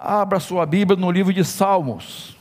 [0.00, 2.36] Abra sua Bíblia no livro de Salmos.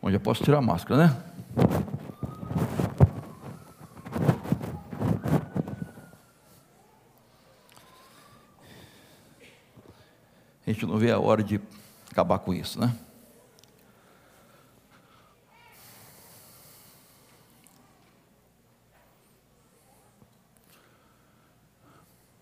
[0.00, 1.22] Bom, já posso tirar a máscara, né?
[10.66, 11.60] A gente não vê a hora de
[12.10, 12.96] acabar com isso, né?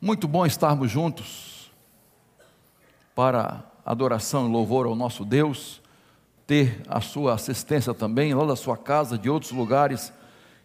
[0.05, 1.73] Muito bom estarmos juntos
[3.15, 5.81] para adoração e louvor ao nosso Deus,
[6.47, 10.13] ter a sua assistência também, lá da sua casa, de outros lugares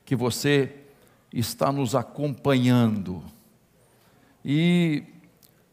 [0.03, 0.75] que você
[1.33, 3.23] está nos acompanhando.
[4.43, 5.05] E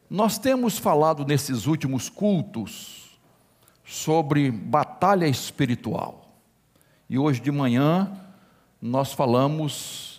[0.09, 3.19] nós temos falado nesses últimos cultos
[3.84, 6.39] sobre batalha espiritual.
[7.11, 8.17] E hoje de manhã
[8.80, 10.16] nós falamos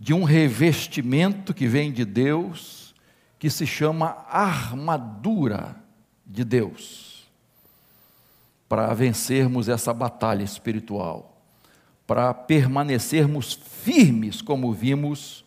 [0.00, 2.94] de um revestimento que vem de Deus,
[3.38, 5.76] que se chama armadura
[6.24, 7.30] de Deus,
[8.66, 11.38] para vencermos essa batalha espiritual,
[12.06, 15.44] para permanecermos firmes, como vimos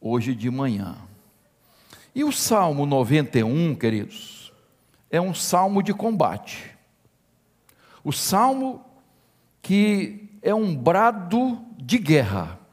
[0.00, 0.96] hoje de manhã.
[2.12, 4.52] E o Salmo 91, queridos,
[5.08, 6.76] é um salmo de combate.
[8.02, 8.84] O salmo
[9.62, 12.63] que é um brado de guerra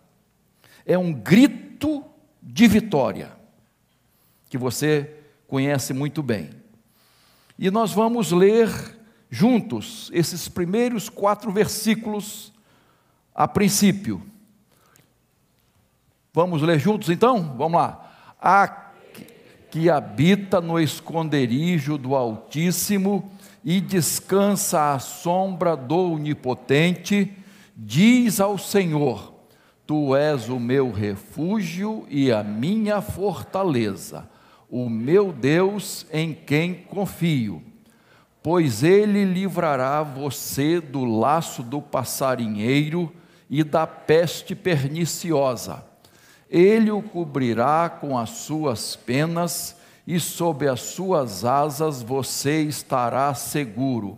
[0.86, 2.04] é um grito
[2.42, 3.32] de vitória,
[4.50, 6.50] que você conhece muito bem.
[7.58, 8.70] E nós vamos ler
[9.30, 12.52] juntos esses primeiros quatro versículos
[13.34, 14.22] a princípio.
[16.34, 17.56] Vamos ler juntos então?
[17.58, 18.36] Vamos lá.
[18.42, 18.92] A
[19.70, 23.32] que habita no esconderijo do Altíssimo
[23.64, 27.32] e descansa à sombra do Onipotente,
[27.76, 29.31] diz ao Senhor:
[29.92, 34.26] Tu és o meu refúgio e a minha fortaleza,
[34.70, 37.62] o meu Deus em quem confio.
[38.42, 43.12] Pois ele livrará você do laço do passarinheiro
[43.50, 45.84] e da peste perniciosa.
[46.50, 49.76] Ele o cobrirá com as suas penas
[50.08, 54.18] e sob as suas asas você estará seguro.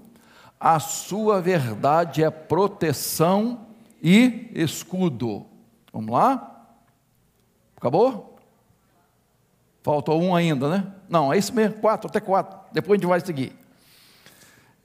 [0.59, 3.66] A sua verdade é proteção
[4.03, 5.51] e escudo.
[5.93, 6.65] Vamos lá?
[7.77, 8.39] Acabou?
[9.83, 10.91] Faltou um ainda, né?
[11.07, 12.57] Não, é isso mesmo, quatro, até quatro.
[12.71, 13.53] Depois a gente vai seguir.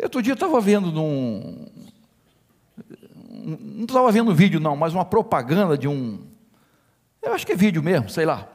[0.03, 1.67] Outro dia eu estava vendo num.
[3.43, 6.21] Não estava vendo vídeo, não, mas uma propaganda de um.
[7.23, 8.47] Eu acho que é vídeo mesmo, sei lá.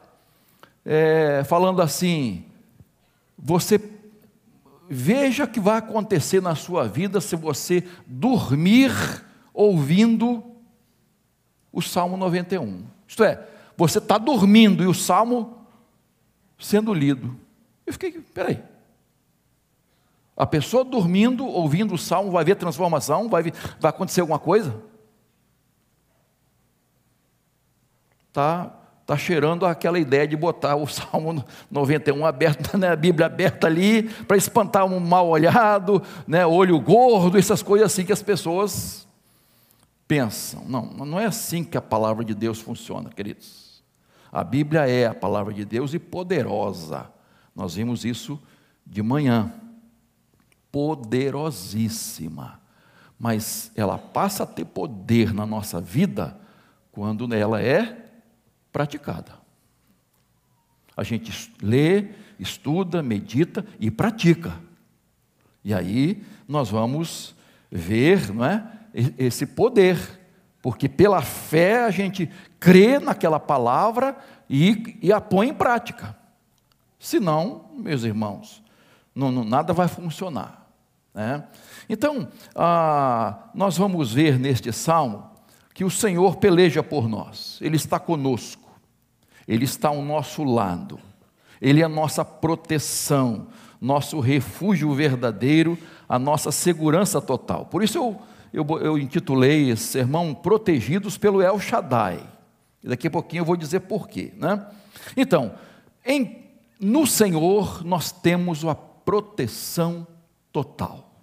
[0.84, 2.44] É, falando assim:
[3.36, 3.80] você
[4.88, 8.92] veja o que vai acontecer na sua vida se você dormir
[9.52, 10.53] ouvindo
[11.74, 12.84] o Salmo 91.
[13.06, 13.46] Isto é,
[13.76, 15.58] você está dormindo e o Salmo
[16.58, 17.36] sendo lido.
[17.84, 18.62] Eu fiquei, peraí.
[20.36, 23.42] A pessoa dormindo, ouvindo o Salmo, vai ver transformação, vai,
[23.78, 24.74] vai acontecer alguma coisa?
[28.28, 28.72] Está
[29.06, 34.04] tá cheirando aquela ideia de botar o Salmo 91 aberto, né, a Bíblia aberta ali,
[34.24, 39.03] para espantar um mal olhado, né, olho gordo, essas coisas assim que as pessoas
[40.06, 40.64] pensam.
[40.66, 43.82] Não, não é assim que a palavra de Deus funciona, queridos.
[44.30, 47.10] A Bíblia é a palavra de Deus e poderosa.
[47.54, 48.40] Nós vimos isso
[48.84, 49.52] de manhã.
[50.72, 52.60] Poderosíssima.
[53.18, 56.38] Mas ela passa a ter poder na nossa vida
[56.90, 58.10] quando ela é
[58.72, 59.38] praticada.
[60.96, 64.60] A gente lê, estuda, medita e pratica.
[65.64, 67.34] E aí nós vamos
[67.70, 68.73] ver, não é?
[69.18, 69.98] Esse poder,
[70.62, 74.16] porque pela fé a gente crê naquela palavra
[74.48, 76.16] e, e a põe em prática.
[76.98, 78.62] Senão, meus irmãos,
[79.14, 80.66] não, não, nada vai funcionar.
[81.12, 81.44] Né?
[81.88, 85.30] Então, ah, nós vamos ver neste salmo
[85.74, 88.70] que o Senhor peleja por nós, Ele está conosco,
[89.46, 91.00] Ele está ao nosso lado,
[91.60, 93.48] Ele é a nossa proteção,
[93.80, 95.76] nosso refúgio verdadeiro,
[96.08, 97.66] a nossa segurança total.
[97.66, 98.22] Por isso eu
[98.54, 102.24] eu, eu intitulei esse sermão Protegidos pelo El Shaddai.
[102.84, 104.32] E daqui a pouquinho eu vou dizer porquê.
[104.36, 104.64] Né?
[105.16, 105.56] Então,
[106.06, 106.44] em,
[106.78, 110.06] no Senhor nós temos a proteção
[110.52, 111.20] total.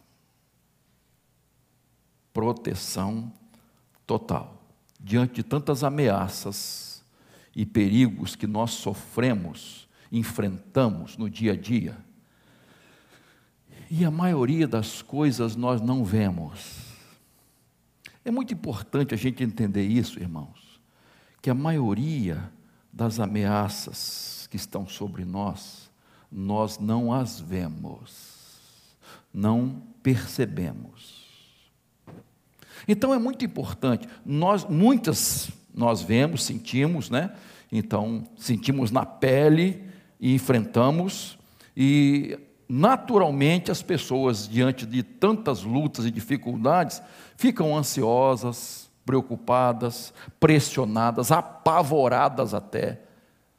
[2.34, 3.32] Proteção
[4.06, 4.62] total.
[5.00, 7.02] Diante de tantas ameaças
[7.56, 11.98] e perigos que nós sofremos, enfrentamos no dia a dia,
[13.90, 16.91] e a maioria das coisas nós não vemos.
[18.24, 20.80] É muito importante a gente entender isso, irmãos,
[21.42, 22.52] que a maioria
[22.94, 25.90] das ameaças que estão sobre nós,
[26.32, 28.50] nós não as vemos,
[29.34, 31.22] não percebemos.
[32.88, 37.34] Então é muito importante, nós muitas nós vemos, sentimos, né?
[37.72, 39.84] Então sentimos na pele
[40.20, 41.40] e enfrentamos
[41.76, 42.38] e
[42.74, 47.02] naturalmente as pessoas diante de tantas lutas e dificuldades
[47.36, 53.02] ficam ansiosas, preocupadas, pressionadas, apavoradas até.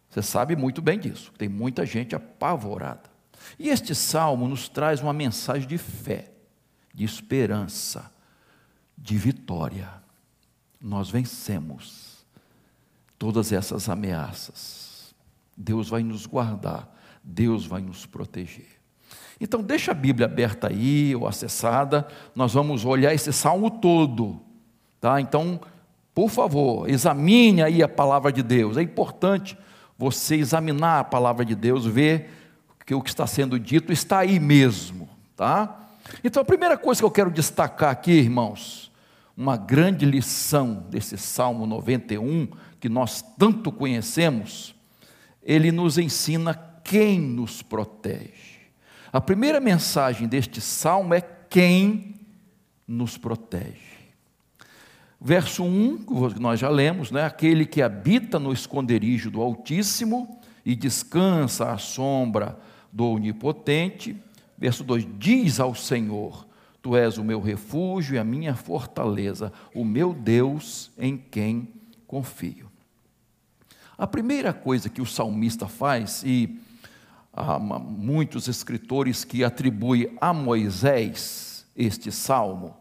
[0.08, 3.10] Você sabe muito bem disso, tem muita gente apavorada.
[3.58, 6.32] E este salmo nos traz uma mensagem de fé,
[6.94, 8.10] de esperança,
[8.96, 9.92] de vitória.
[10.80, 12.24] Nós vencemos
[13.18, 15.14] todas essas ameaças.
[15.54, 16.90] Deus vai nos guardar,
[17.22, 18.81] Deus vai nos proteger.
[19.42, 24.40] Então, deixa a Bíblia aberta aí ou acessada, nós vamos olhar esse salmo todo
[25.02, 25.20] Tá?
[25.20, 25.60] Então,
[26.14, 28.76] por favor, examine aí a palavra de Deus.
[28.76, 29.58] É importante
[29.98, 32.30] você examinar a palavra de Deus, ver
[32.86, 35.88] que o que está sendo dito está aí mesmo, tá?
[36.22, 38.92] Então, a primeira coisa que eu quero destacar aqui, irmãos,
[39.36, 42.46] uma grande lição desse Salmo 91,
[42.78, 44.72] que nós tanto conhecemos,
[45.42, 46.54] ele nos ensina
[46.84, 48.51] quem nos protege.
[49.12, 52.14] A primeira mensagem deste salmo é quem
[52.88, 53.92] nos protege.
[55.20, 57.24] Verso 1, que nós já lemos, né?
[57.24, 62.58] aquele que habita no esconderijo do Altíssimo e descansa à sombra
[62.90, 64.16] do Onipotente.
[64.56, 66.46] Verso 2: Diz ao Senhor:
[66.80, 71.68] Tu és o meu refúgio e a minha fortaleza, o meu Deus em quem
[72.06, 72.72] confio.
[73.98, 76.58] A primeira coisa que o salmista faz, e
[77.32, 82.76] há muitos escritores que atribuem a Moisés este salmo,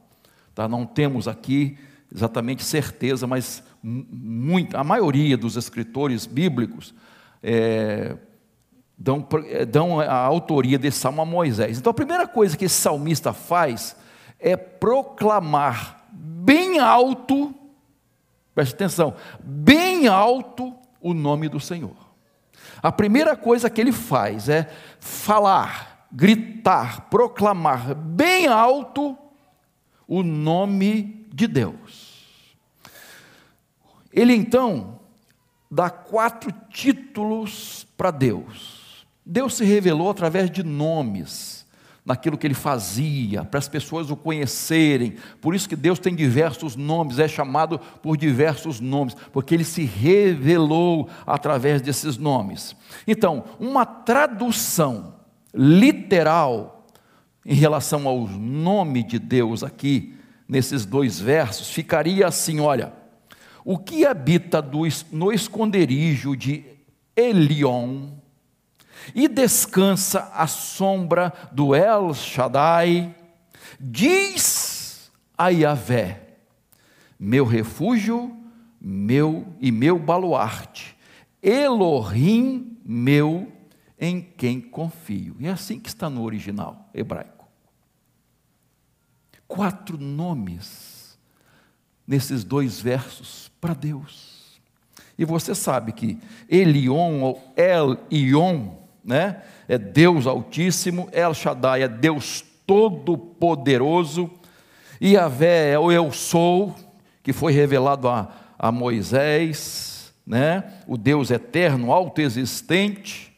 [0.53, 0.68] tá?
[0.68, 1.77] não temos aqui
[2.13, 6.94] exatamente certeza, mas muito, a maioria dos escritores bíblicos
[7.42, 8.18] é,
[8.98, 11.80] dão, é, dão a autoria desse salmo a Moisés.
[11.80, 13.95] Então a primeira coisa que esse salmista faz
[14.38, 17.56] é proclamar bem alto,
[18.54, 22.10] preste atenção, bem alto o nome do Senhor.
[22.81, 24.69] A primeira coisa que ele faz é
[25.00, 29.18] falar, gritar, proclamar bem alto
[30.07, 32.56] o nome de Deus.
[34.12, 35.00] Ele então
[35.69, 39.07] dá quatro títulos para Deus.
[39.25, 41.60] Deus se revelou através de nomes,
[42.06, 45.15] naquilo que ele fazia, para as pessoas o conhecerem.
[45.39, 49.83] Por isso que Deus tem diversos nomes, é chamado por diversos nomes, porque ele se
[49.83, 52.75] revelou através desses nomes.
[53.07, 55.15] Então, uma tradução
[55.53, 56.88] literal
[57.45, 60.15] em relação ao nome de Deus aqui
[60.47, 62.94] nesses dois versos, ficaria assim: olha,
[63.63, 64.63] o que habita
[65.12, 66.65] no esconderijo de
[67.15, 68.20] Elion
[69.13, 73.15] e descansa à sombra do El Shaddai,
[73.80, 76.36] diz a Yahvé,
[77.19, 78.36] meu refúgio,
[78.80, 80.98] meu e meu baluarte,
[81.42, 83.51] Elohim meu,
[84.00, 85.36] em quem confio.
[85.39, 87.42] E é assim que está no original hebraico
[89.51, 91.19] quatro nomes
[92.07, 94.61] nesses dois versos para Deus.
[95.18, 101.87] E você sabe que Elion ou El Ion, né, é Deus Altíssimo, El Shaddai é
[101.87, 104.29] Deus Todo-Poderoso,
[104.99, 106.75] e Yahvé é o Eu Sou,
[107.23, 113.35] que foi revelado a, a Moisés, né, o Deus eterno, autoexistente,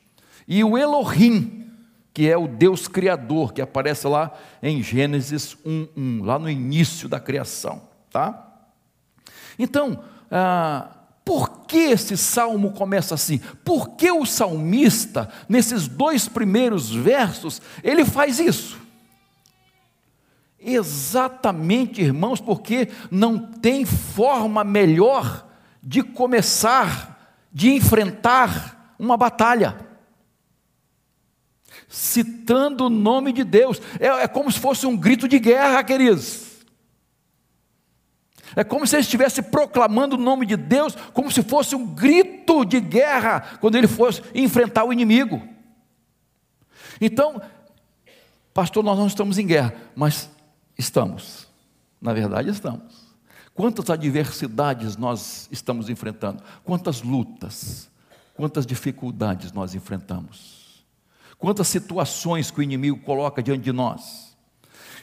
[0.48, 1.72] e o Elohim,
[2.14, 7.20] que é o Deus Criador, que aparece lá em Gênesis 1:1, lá no início da
[7.20, 8.52] criação, tá?
[9.58, 13.40] Então, ah, por que esse salmo começa assim?
[13.64, 18.78] Por que o salmista, nesses dois primeiros versos, ele faz isso?
[20.60, 25.48] Exatamente, irmãos, porque não tem forma melhor
[25.82, 29.94] de começar, de enfrentar uma batalha
[31.94, 33.80] citando o nome de Deus.
[34.00, 36.43] É, é como se fosse um grito de guerra, queridos.
[38.56, 42.64] É como se ele estivesse proclamando o nome de Deus, como se fosse um grito
[42.66, 45.42] de guerra quando ele fosse enfrentar o inimigo.
[47.02, 47.42] Então,
[48.54, 50.30] pastor, nós não estamos em guerra, mas
[50.78, 51.48] estamos.
[52.02, 53.04] Na verdade, estamos.
[53.54, 56.44] Quantas adversidades nós estamos enfrentando?
[56.64, 57.90] Quantas lutas?
[58.36, 60.64] Quantas dificuldades nós enfrentamos?
[61.44, 64.34] quantas situações que o inimigo coloca diante de nós.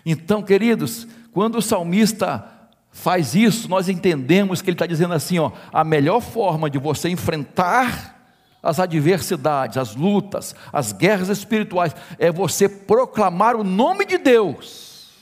[0.07, 2.60] Então, queridos, quando o salmista
[2.91, 7.09] faz isso, nós entendemos que ele está dizendo assim: ó, a melhor forma de você
[7.09, 8.19] enfrentar
[8.63, 15.15] as adversidades, as lutas, as guerras espirituais, é você proclamar o nome de Deus,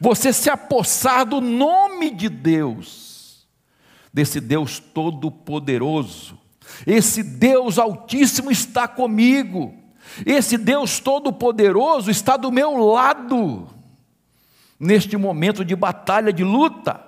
[0.00, 3.46] você se apossar do nome de Deus,
[4.12, 6.38] desse Deus Todo-Poderoso,
[6.86, 9.74] esse Deus Altíssimo está comigo,
[10.26, 13.68] esse Deus Todo-Poderoso está do meu lado,
[14.78, 17.00] neste momento de batalha, de luta.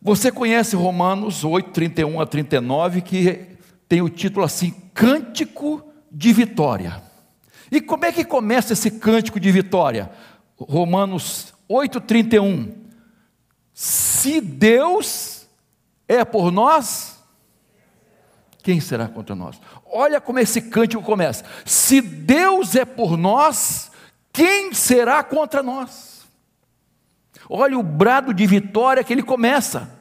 [0.00, 3.46] Você conhece Romanos 8, 31 a 39, que
[3.88, 7.02] tem o título assim: Cântico de Vitória.
[7.70, 10.10] E como é que começa esse cântico de vitória?
[10.56, 12.74] Romanos 8, 31.
[13.74, 15.46] Se Deus
[16.06, 17.18] é por nós,
[18.62, 19.60] quem será contra nós?
[19.90, 23.87] Olha como esse cântico começa: Se Deus é por nós,
[24.38, 26.24] quem será contra nós?
[27.50, 29.98] Olha o brado de vitória que ele começa.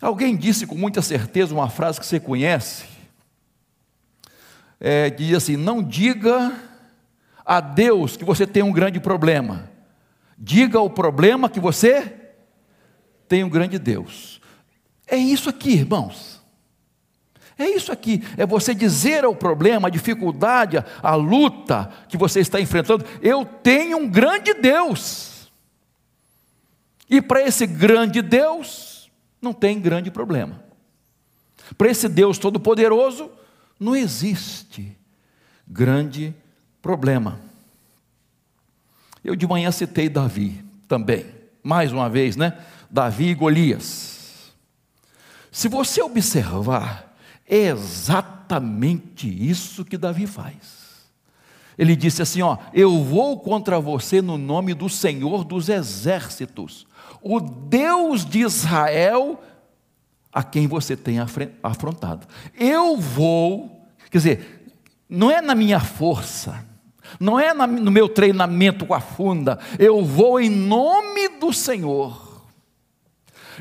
[0.00, 2.84] Alguém disse com muita certeza uma frase que você conhece,
[4.78, 6.54] é, diz assim: Não diga
[7.44, 9.68] a Deus que você tem um grande problema,
[10.38, 12.14] diga o problema que você
[13.26, 14.40] tem um grande Deus.
[15.08, 16.35] É isso aqui, irmãos.
[17.58, 22.60] É isso aqui, é você dizer ao problema, a dificuldade, a luta que você está
[22.60, 25.50] enfrentando, eu tenho um grande Deus.
[27.08, 29.10] E para esse grande Deus,
[29.40, 30.62] não tem grande problema.
[31.78, 33.30] Para esse Deus Todo-Poderoso,
[33.80, 34.96] não existe
[35.66, 36.34] grande
[36.82, 37.40] problema.
[39.24, 41.26] Eu de manhã citei Davi também,
[41.62, 42.56] mais uma vez, né?
[42.90, 44.52] Davi e Golias.
[45.50, 47.05] Se você observar,
[47.48, 50.86] é exatamente isso que Davi faz.
[51.78, 56.86] Ele disse assim: Ó, eu vou contra você no nome do Senhor dos exércitos,
[57.22, 59.40] o Deus de Israel,
[60.32, 61.18] a quem você tem
[61.62, 62.26] afrontado.
[62.58, 64.72] Eu vou, quer dizer,
[65.08, 66.64] não é na minha força,
[67.20, 72.44] não é no meu treinamento com a funda, eu vou em nome do Senhor.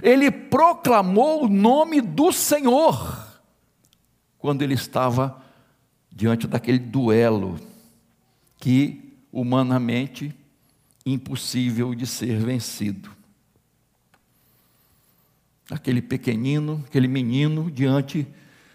[0.01, 3.24] Ele proclamou o nome do Senhor
[4.45, 5.41] quando ele estava
[6.11, 7.59] diante daquele duelo
[8.59, 10.35] que humanamente
[11.03, 13.09] impossível de ser vencido.
[15.71, 18.27] Aquele pequenino, aquele menino diante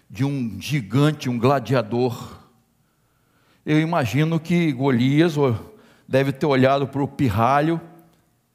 [0.09, 2.37] de um gigante, um gladiador.
[3.65, 5.35] Eu imagino que Golias
[6.05, 7.79] deve ter olhado para o pirralho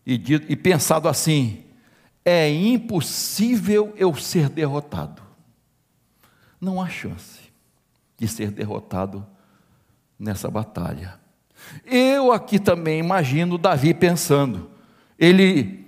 [0.07, 1.65] e, e pensado assim:
[2.23, 5.26] é impossível eu ser derrotado
[6.61, 7.41] não há chance
[8.19, 9.27] de ser derrotado
[10.19, 11.19] nessa batalha.
[11.85, 14.71] Eu aqui também imagino Davi pensando,
[15.19, 15.87] ele,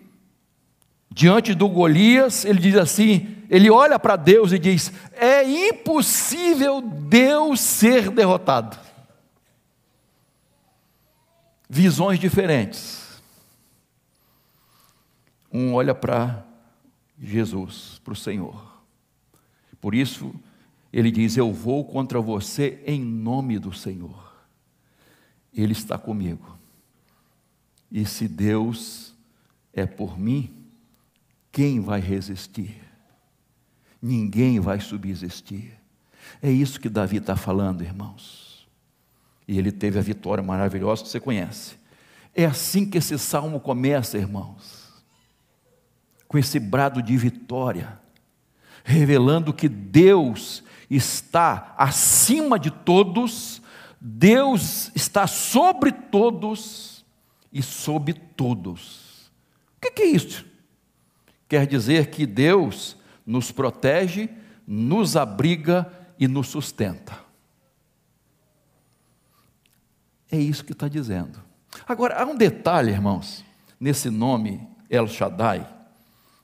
[1.10, 7.60] diante do Golias, ele diz assim: ele olha para Deus e diz: é impossível Deus
[7.60, 8.78] ser derrotado.
[11.68, 13.22] Visões diferentes.
[15.52, 16.44] Um olha para
[17.20, 18.80] Jesus, para o Senhor.
[19.80, 20.34] Por isso,
[20.92, 24.32] ele diz: Eu vou contra você em nome do Senhor.
[25.52, 26.56] Ele está comigo.
[27.90, 29.14] E se Deus
[29.72, 30.54] é por mim,
[31.50, 32.80] quem vai resistir?
[34.00, 35.72] Ninguém vai subsistir.
[36.42, 38.68] É isso que Davi está falando, irmãos.
[39.46, 41.76] E ele teve a vitória maravilhosa que você conhece.
[42.34, 45.02] É assim que esse salmo começa, irmãos.
[46.28, 47.98] Com esse brado de vitória,
[48.84, 53.60] revelando que Deus está acima de todos,
[54.00, 57.04] Deus está sobre todos
[57.52, 59.30] e sob todos.
[59.76, 60.46] O que é isso?
[61.48, 64.28] Quer dizer que Deus nos protege,
[64.66, 67.18] nos abriga e nos sustenta.
[70.30, 71.42] É isso que está dizendo.
[71.86, 73.44] Agora, há um detalhe, irmãos,
[73.80, 75.66] nesse nome El Shaddai,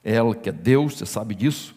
[0.02, 1.74] El que é Deus, você sabe disso,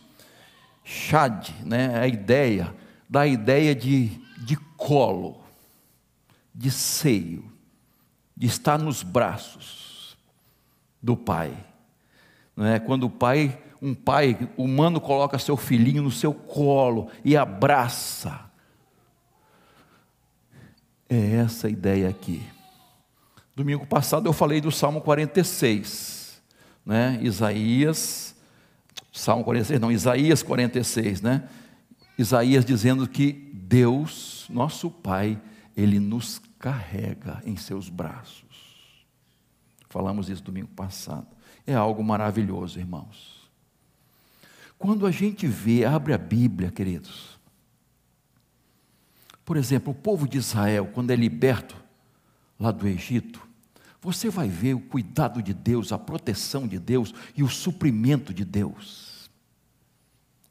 [0.89, 2.73] Shad, né, a ideia,
[3.09, 5.43] da ideia de, de colo,
[6.55, 7.51] de seio,
[8.33, 10.17] de estar nos braços
[11.03, 11.53] do pai.
[12.55, 12.79] Não é?
[12.79, 18.49] Quando o pai, um pai humano coloca seu filhinho no seu colo e abraça.
[21.09, 22.41] É essa a ideia aqui.
[23.53, 26.41] Domingo passado eu falei do Salmo 46,
[26.85, 27.19] né?
[27.21, 28.36] Isaías
[29.17, 31.49] Salmo 46, não, Isaías 46, né?
[32.19, 35.41] Isaías dizendo que Deus, nosso Pai,
[35.75, 39.07] Ele nos carrega em seus braços.
[39.89, 41.25] Falamos isso domingo passado.
[41.65, 43.49] É algo maravilhoso, irmãos.
[44.77, 47.39] Quando a gente vê, abre a Bíblia, queridos.
[49.43, 51.75] Por exemplo, o povo de Israel, quando é liberto
[52.59, 53.41] lá do Egito,
[53.99, 58.45] você vai ver o cuidado de Deus, a proteção de Deus e o suprimento de
[58.45, 59.06] Deus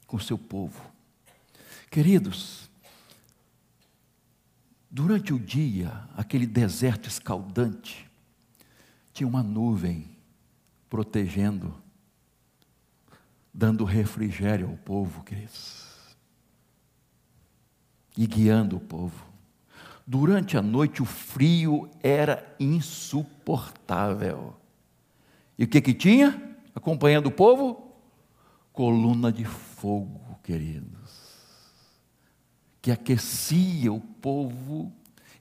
[0.07, 0.81] com seu povo.
[1.91, 2.69] Queridos,
[4.89, 8.09] durante o dia, aquele deserto escaldante,
[9.13, 10.09] tinha uma nuvem
[10.89, 11.75] protegendo,
[13.53, 15.85] dando refrigério ao povo, queridos,
[18.17, 19.25] e guiando o povo.
[20.05, 24.55] Durante a noite o frio era insuportável.
[25.57, 26.57] E o que que tinha?
[26.73, 27.86] Acompanhando o povo?
[28.77, 31.25] Coluna de fogo, queridos.
[32.79, 34.93] Que aquecia o povo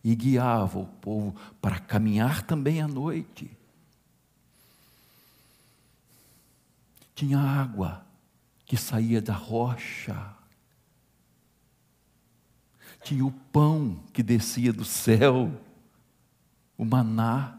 [0.02, 3.50] e guiava o povo para caminhar também à noite.
[7.14, 8.06] Tinha água
[8.64, 10.34] que saía da rocha
[13.06, 15.52] tinha o pão que descia do céu,
[16.76, 17.56] o maná.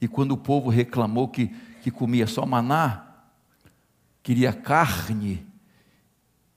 [0.00, 1.48] E quando o povo reclamou que,
[1.82, 3.07] que comia só maná,
[4.22, 5.46] queria carne,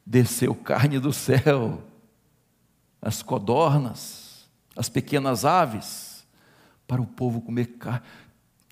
[0.05, 1.83] desceu carne do céu,
[3.01, 6.25] as codornas, as pequenas aves,
[6.87, 8.05] para o povo comer carne.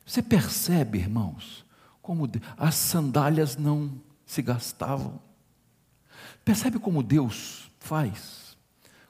[0.05, 1.65] Você percebe, irmãos,
[2.01, 5.19] como as sandálias não se gastavam.
[6.43, 8.49] Percebe como Deus faz?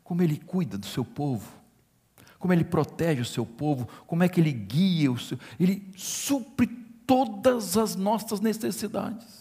[0.10, 1.48] como Ele cuida do seu povo,
[2.40, 5.38] como Ele protege o seu povo, como é que Ele guia o seu.
[5.60, 6.66] Ele supre
[7.06, 9.39] todas as nossas necessidades.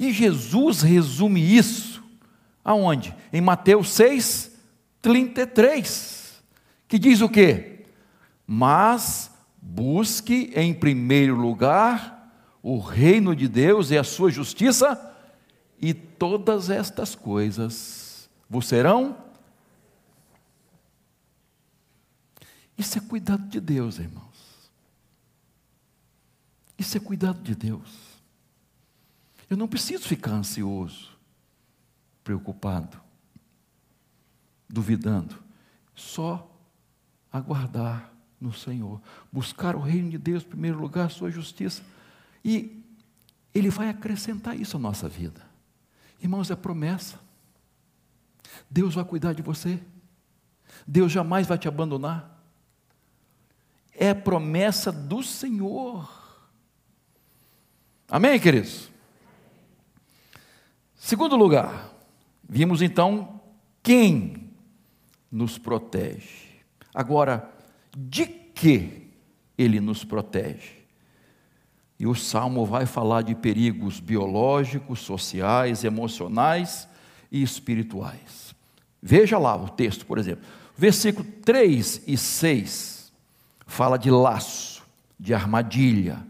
[0.00, 2.02] E Jesus resume isso
[2.64, 3.14] aonde?
[3.30, 4.58] Em Mateus 6,
[5.02, 6.42] 33,
[6.88, 7.84] que diz o quê?
[8.46, 9.30] Mas
[9.60, 14.98] busque em primeiro lugar o reino de Deus e a sua justiça,
[15.78, 19.18] e todas estas coisas vos serão.
[22.78, 24.70] Isso é cuidado de Deus, irmãos.
[26.78, 28.09] Isso é cuidado de Deus.
[29.50, 31.10] Eu não preciso ficar ansioso,
[32.22, 33.00] preocupado,
[34.68, 35.36] duvidando.
[35.92, 36.48] Só
[37.32, 41.82] aguardar no Senhor, buscar o reino de Deus em primeiro lugar, a sua justiça,
[42.44, 42.80] e
[43.52, 45.42] Ele vai acrescentar isso à nossa vida.
[46.22, 47.18] Irmãos, é promessa.
[48.70, 49.82] Deus vai cuidar de você.
[50.86, 52.40] Deus jamais vai te abandonar.
[53.92, 56.08] É promessa do Senhor.
[58.08, 58.90] Amém, queridos?
[61.02, 61.94] Segundo lugar,
[62.46, 63.40] vimos então
[63.82, 64.50] quem
[65.32, 66.60] nos protege.
[66.94, 67.50] Agora,
[67.96, 69.08] de que
[69.56, 70.74] ele nos protege?
[71.98, 76.86] E o salmo vai falar de perigos biológicos, sociais, emocionais
[77.32, 78.54] e espirituais.
[79.02, 80.44] Veja lá o texto, por exemplo.
[80.76, 83.10] Versículo 3 e 6
[83.66, 84.82] fala de laço,
[85.18, 86.22] de armadilha,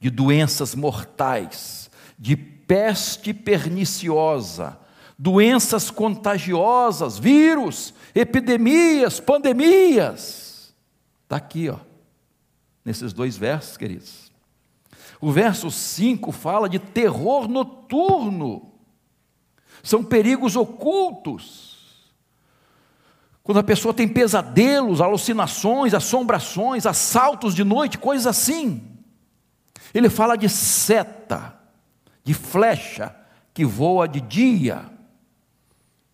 [0.00, 4.78] de doenças mortais, de peste perniciosa,
[5.18, 10.74] doenças contagiosas, vírus, epidemias, pandemias.
[11.24, 11.78] Está aqui, ó,
[12.84, 14.32] nesses dois versos, queridos.
[15.20, 18.72] O verso 5 fala de terror noturno,
[19.82, 21.66] são perigos ocultos
[23.46, 28.82] quando a pessoa tem pesadelos, alucinações, assombrações, assaltos de noite, coisas assim.
[29.94, 31.55] Ele fala de seta,
[32.26, 33.16] de flecha
[33.54, 34.90] que voa de dia,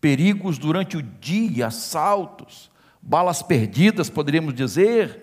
[0.00, 2.70] perigos durante o dia, assaltos,
[3.00, 5.20] balas perdidas, poderíamos dizer.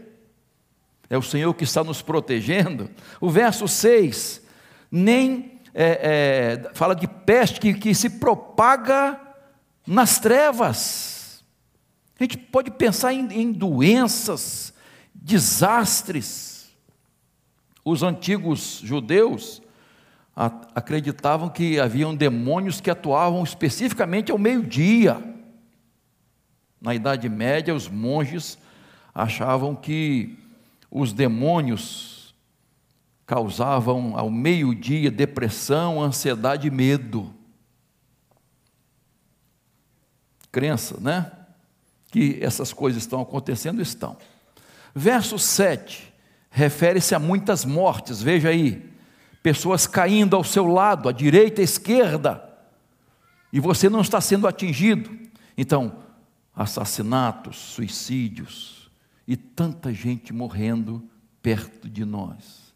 [1.10, 2.90] É o Senhor que está nos protegendo.
[3.22, 4.42] O verso 6,
[4.92, 9.20] nem é, é, fala de peste que, que se propaga
[9.88, 11.20] nas trevas
[12.20, 14.74] a gente pode pensar em, em doenças,
[15.16, 16.70] desastres.
[17.84, 19.62] Os antigos judeus
[20.74, 25.22] acreditavam que haviam demônios que atuavam especificamente ao meio-dia.
[26.80, 28.58] Na Idade Média, os monges
[29.14, 30.40] achavam que
[30.90, 32.34] os demônios
[33.26, 37.34] causavam ao meio-dia depressão, ansiedade e medo.
[40.52, 41.32] Crença, né?
[42.12, 43.82] que essas coisas estão acontecendo?
[43.82, 44.18] Estão.
[44.96, 46.10] Verso 7
[46.50, 48.89] refere-se a muitas mortes, veja aí,
[49.42, 52.46] pessoas caindo ao seu lado, à direita, à esquerda,
[53.52, 55.10] e você não está sendo atingido.
[55.58, 56.04] Então,
[56.56, 58.92] assassinatos, suicídios
[59.28, 61.04] e tanta gente morrendo
[61.42, 62.74] perto de nós,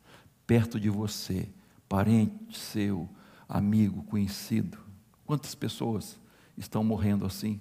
[0.48, 1.50] perto de você,
[1.88, 3.10] parente seu,
[3.48, 4.78] amigo, conhecido.
[5.26, 6.18] Quantas pessoas
[6.58, 7.60] estão morrendo assim,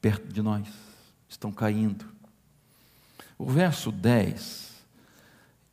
[0.00, 0.68] perto de nós,
[1.28, 2.04] estão caindo.
[3.38, 4.84] O verso 10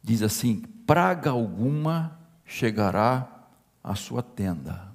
[0.04, 2.19] diz assim: praga alguma
[2.50, 3.46] chegará
[3.84, 4.92] à sua tenda,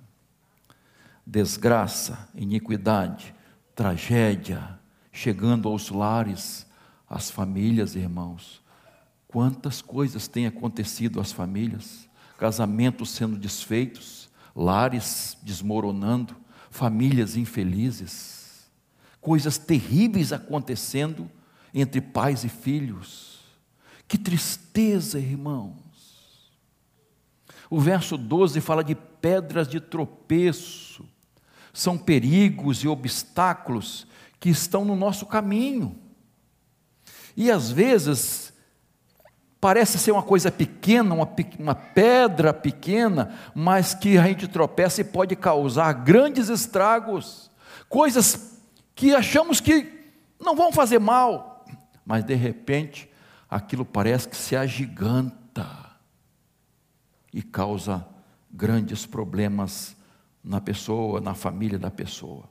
[1.25, 3.33] desgraça, iniquidade,
[3.77, 4.77] tragédia,
[5.13, 6.67] chegando aos lares,
[7.09, 8.61] às famílias, irmãos.
[9.29, 16.35] Quantas coisas têm acontecido às famílias, casamentos sendo desfeitos, lares desmoronando,
[16.71, 18.69] famílias infelizes,
[19.21, 21.31] coisas terríveis acontecendo
[21.73, 23.39] entre pais e filhos.
[24.09, 25.84] Que tristeza, irmãos.
[27.71, 31.05] O verso 12 fala de pedras de tropeço,
[31.73, 34.07] são perigos e obstáculos
[34.39, 35.99] que estão no nosso caminho.
[37.37, 38.53] E às vezes,
[39.61, 45.05] parece ser uma coisa pequena, uma, uma pedra pequena, mas que a gente tropeça e
[45.05, 47.51] pode causar grandes estragos,
[47.89, 48.61] coisas
[48.95, 49.91] que achamos que
[50.39, 51.65] não vão fazer mal,
[52.05, 53.11] mas de repente
[53.51, 55.84] aquilo parece que se agiganta
[57.35, 58.07] e causa
[58.49, 59.97] grandes problemas
[60.43, 62.45] na pessoa, na família da pessoa.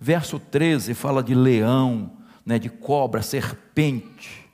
[0.00, 2.10] Verso 13 fala de leão,
[2.44, 4.48] né, de cobra, serpente,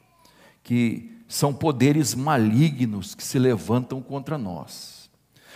[0.65, 5.09] que são poderes malignos que se levantam contra nós.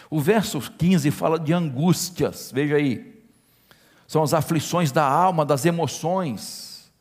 [0.08, 3.20] O verso 15 fala de angústias, veja aí,
[4.06, 6.92] são as aflições da alma, das emoções,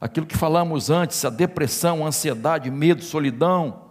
[0.00, 3.89] aquilo que falamos antes, a depressão, a ansiedade, medo, solidão,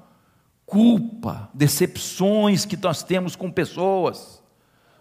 [0.70, 4.42] culpa, decepções que nós temos com pessoas,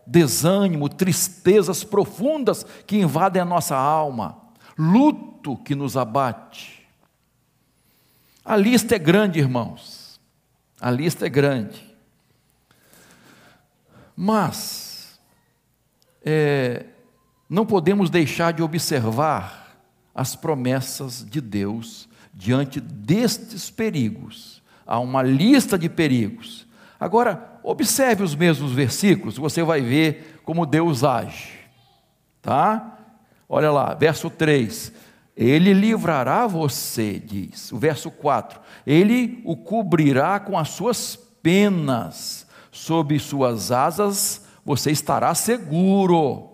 [0.07, 4.41] desânimo, tristezas profundas que invadem a nossa alma,
[4.77, 6.87] luto que nos abate.
[8.45, 10.19] A lista é grande, irmãos.
[10.81, 11.85] A lista é grande.
[14.17, 15.21] Mas,
[16.25, 16.87] é,
[17.49, 19.79] não podemos deixar de observar
[20.15, 24.58] as promessas de Deus diante destes perigos.
[24.89, 26.67] Há uma lista de perigos.
[26.99, 31.53] Agora, observe os mesmos versículos, você vai ver como Deus age.
[32.43, 32.99] Tá?
[33.49, 34.93] Olha lá, verso 3
[35.39, 37.71] ele livrará você, diz.
[37.71, 45.33] O verso 4: Ele o cobrirá com as suas penas, sob suas asas você estará
[45.37, 46.49] seguro.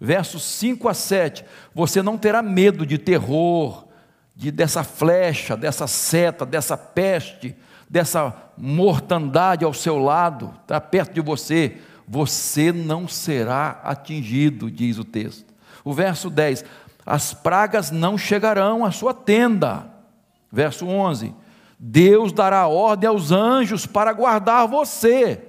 [0.00, 3.88] Versos 5 a 7: Você não terá medo de terror,
[4.36, 7.56] de dessa flecha, dessa seta, dessa peste,
[7.90, 11.78] dessa mortandade ao seu lado, está perto de você.
[12.06, 15.52] Você não será atingido, diz o texto.
[15.84, 16.64] O verso 10:
[17.04, 19.90] as pragas não chegarão à sua tenda.
[20.52, 21.34] Verso 11:
[21.78, 25.48] Deus dará ordem aos anjos para guardar você.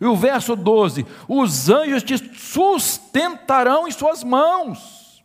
[0.00, 5.24] E o verso 12: Os anjos te sustentarão em suas mãos,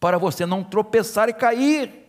[0.00, 2.05] para você não tropeçar e cair.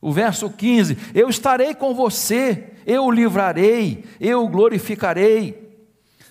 [0.00, 5.86] O verso 15: Eu estarei com você, eu o livrarei, eu o glorificarei.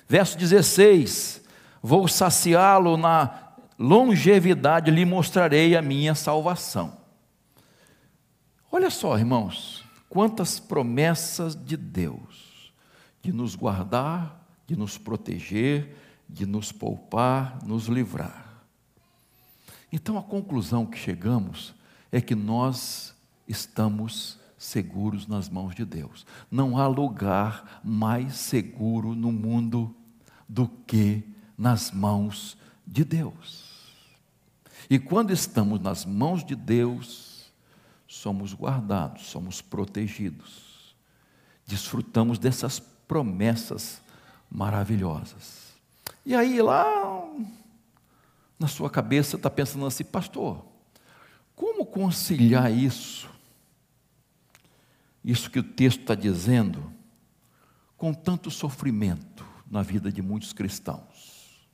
[0.08, 1.42] Verso 16:
[1.82, 6.98] Vou saciá-lo na longevidade lhe mostrarei a minha salvação.
[8.72, 12.50] Olha só, irmãos, quantas promessas de Deus
[13.22, 15.96] de nos guardar, de nos proteger,
[16.28, 18.64] de nos poupar, nos livrar.
[19.92, 21.74] Então a conclusão que chegamos
[22.12, 23.16] é que nós
[23.50, 26.26] estamos seguros nas mãos de Deus.
[26.52, 29.96] Não há lugar mais seguro no mundo
[30.48, 31.24] do que
[31.58, 33.68] nas mãos de Deus.
[34.90, 37.52] E quando estamos nas mãos de Deus,
[38.08, 40.96] somos guardados, somos protegidos,
[41.66, 44.02] desfrutamos dessas promessas
[44.50, 45.74] maravilhosas.
[46.26, 46.86] E aí, lá
[48.58, 50.66] na sua cabeça, está pensando assim, pastor,
[51.56, 53.30] como conciliar isso,
[55.30, 56.92] isso que o texto está dizendo,
[57.96, 61.70] com tanto sofrimento na vida de muitos cristãos?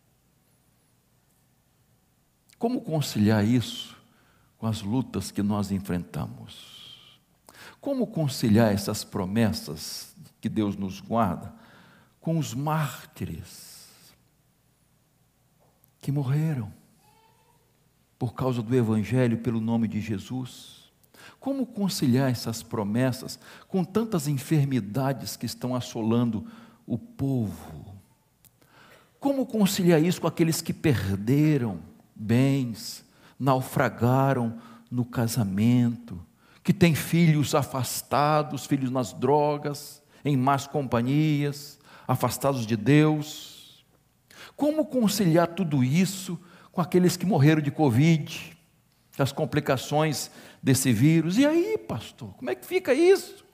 [2.60, 3.96] Como conciliar isso
[4.58, 7.20] com as lutas que nós enfrentamos?
[7.80, 11.54] Como conciliar essas promessas que Deus nos guarda
[12.20, 13.88] com os mártires
[16.02, 16.74] que morreram
[18.20, 20.85] por causa do Evangelho, pelo nome de Jesus?
[21.45, 26.47] Como conciliar essas promessas com tantas enfermidades que estão assolando
[26.88, 27.93] o povo?
[29.19, 31.79] Como conciliar isso com aqueles que perderam?
[32.15, 33.05] bens,
[33.39, 34.58] naufragaram
[34.89, 36.19] no casamento,
[36.63, 41.77] que tem filhos afastados, filhos nas drogas, em más companhias,
[42.08, 43.86] afastados de Deus.
[44.55, 46.39] Como conciliar tudo isso
[46.71, 48.55] com aqueles que morreram de Covid,
[49.17, 50.30] as complicações
[50.62, 51.38] desse vírus?
[51.38, 53.45] E aí, pastor, como é que fica isso?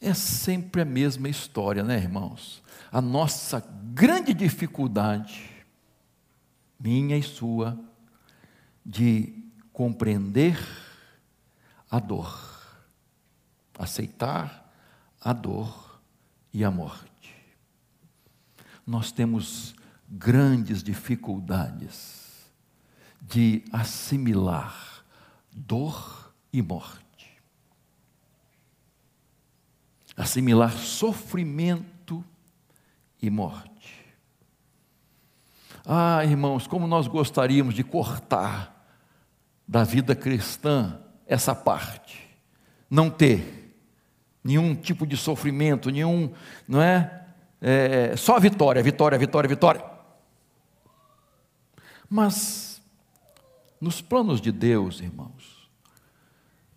[0.00, 2.62] É sempre a mesma história, né, irmãos?
[2.90, 5.50] A nossa grande dificuldade,
[6.78, 7.78] minha e sua,
[8.84, 9.34] de
[9.72, 10.58] compreender
[11.90, 12.60] a dor,
[13.78, 14.72] aceitar
[15.20, 16.00] a dor
[16.52, 17.36] e a morte.
[18.86, 19.74] Nós temos
[20.10, 22.50] grandes dificuldades
[23.20, 25.04] de assimilar
[25.52, 27.00] dor e morte.
[30.16, 32.24] Assimilar sofrimento
[33.22, 33.70] e morte.
[35.86, 38.84] Ah, irmãos, como nós gostaríamos de cortar
[39.66, 42.28] da vida cristã essa parte.
[42.90, 43.76] Não ter
[44.42, 46.32] nenhum tipo de sofrimento, nenhum,
[46.66, 47.24] não é?
[47.60, 49.99] é só vitória, vitória, vitória, vitória.
[52.10, 52.82] Mas,
[53.80, 55.70] nos planos de Deus, irmãos,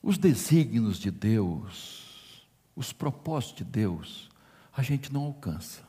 [0.02, 4.30] os desígnios de Deus, os propósitos de Deus,
[4.78, 5.82] a gente não alcança.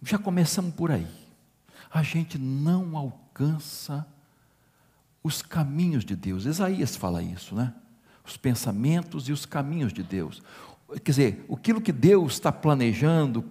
[0.00, 1.08] Já começamos por aí.
[1.90, 4.06] A gente não alcança
[5.22, 6.44] os caminhos de Deus.
[6.44, 7.74] Isaías fala isso, né?
[8.24, 10.42] Os pensamentos e os caminhos de Deus.
[11.02, 13.44] Quer dizer, aquilo que Deus está planejando,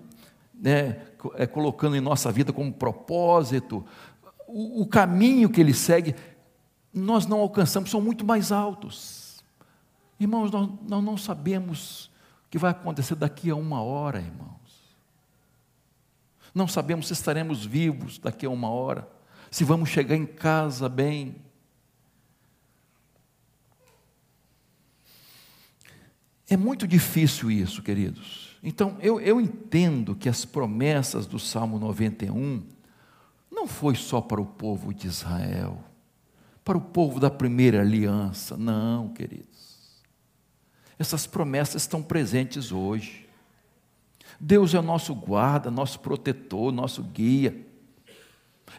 [0.53, 1.01] né,
[1.35, 3.85] é, colocando em nossa vida como propósito,
[4.47, 6.15] o, o caminho que Ele segue,
[6.93, 9.43] nós não alcançamos, são muito mais altos.
[10.19, 12.11] Irmãos, nós, nós não sabemos
[12.45, 14.53] o que vai acontecer daqui a uma hora, irmãos.
[16.53, 19.07] Não sabemos se estaremos vivos daqui a uma hora,
[19.49, 21.35] se vamos chegar em casa bem.
[26.53, 28.55] É muito difícil isso, queridos.
[28.61, 32.61] Então, eu, eu entendo que as promessas do Salmo 91
[33.51, 35.83] não foi só para o povo de Israel,
[36.63, 38.55] para o povo da primeira aliança.
[38.55, 40.03] Não, queridos.
[40.99, 43.27] Essas promessas estão presentes hoje.
[44.39, 47.65] Deus é nosso guarda, nosso protetor, nosso guia.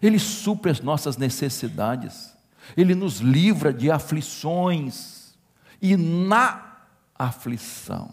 [0.00, 2.32] Ele supre as nossas necessidades.
[2.76, 5.34] Ele nos livra de aflições.
[5.82, 6.63] E na
[7.14, 8.12] aflição.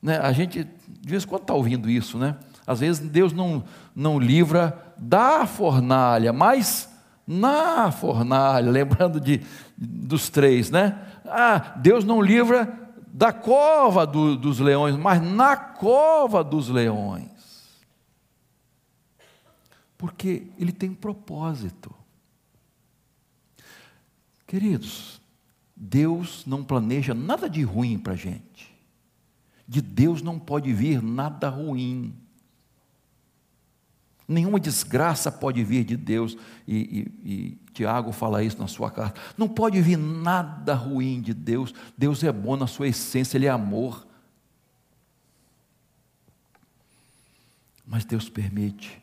[0.00, 0.18] Né?
[0.18, 2.36] A gente, de vez em quando, está ouvindo isso, né?
[2.66, 3.64] Às vezes Deus não,
[3.94, 6.88] não livra da fornalha, mas
[7.26, 9.40] na fornalha, lembrando de,
[9.76, 11.00] dos três, né?
[11.24, 17.30] Ah, Deus não livra da cova do, dos leões, mas na cova dos leões.
[19.96, 21.94] Porque Ele tem um propósito.
[24.46, 25.21] Queridos,
[25.84, 28.72] Deus não planeja nada de ruim para a gente.
[29.66, 32.14] De Deus não pode vir nada ruim.
[34.28, 36.36] Nenhuma desgraça pode vir de Deus,
[36.68, 36.76] e,
[37.24, 39.20] e, e, Tiago fala isso na sua carta.
[39.36, 41.74] Não pode vir nada ruim de Deus.
[41.98, 44.06] Deus é bom na sua essência, Ele é amor.
[47.84, 49.02] Mas Deus permite.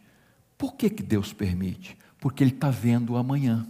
[0.57, 1.97] Por que, que Deus permite?
[2.21, 3.67] Porque Ele está vendo o amanhã